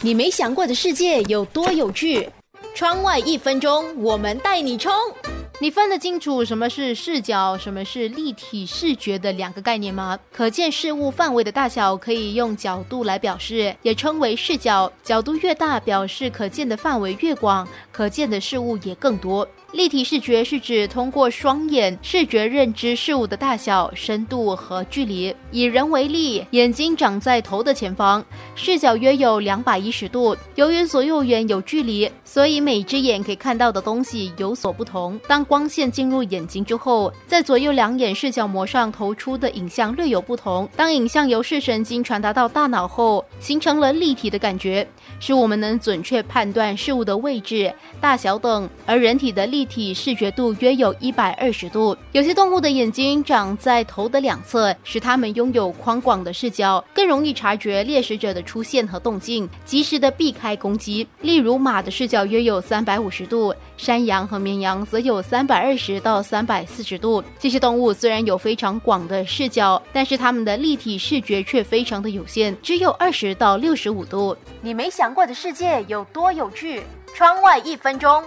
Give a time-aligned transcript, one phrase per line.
[0.00, 2.28] 你没想过的世界有多有趣？
[2.72, 4.92] 窗外一分钟，我们带你冲！
[5.60, 10.16] 你分得清楚什么是视角，什么是立体视觉的两个概念吗？
[10.32, 14.90] 可见事物范围的大小可以用角度来表示，也称为视角。
[15.02, 19.46] 角度越大，表示可见的范围越广，可见的事物也更多。
[19.72, 25.34] 立体视觉是指通过双眼视觉认知事物的大小、深度和距离。
[25.50, 30.34] 以人为例，眼睛长在头的前方，视角约有两百一十度。
[30.54, 35.20] 由于左右眼有距离，所以每只眼可以看到的东西有所不同。
[35.28, 40.66] 当光线进入眼睛之后，在左右两眼视角膜上投出的影像略有不同。
[40.74, 44.88] 当影像由视神经传达到大脑后，形成了立体的感觉，
[45.20, 48.66] 使我们能准确判断事物的位置、大小等。
[48.86, 51.96] 而人体的立立体视觉度约有一百二十度。
[52.12, 61.04] 有些动物的眼睛长在头的两侧，使它们拥有宽广的视角，更容易察觉猎食者的出现和动静，及时的避开攻击。
[61.22, 67.20] 例如，马的视角约有三百五十度，山羊和绵羊则有三百二十到三百四十度。
[67.40, 74.36] 这些动物虽然有非常广的视角，但是它们的立体视觉却非常的有限，只有二十到六十五度。
[74.60, 76.84] 你没想过的世界有多有趣？
[77.12, 78.22] 窗外一分钟。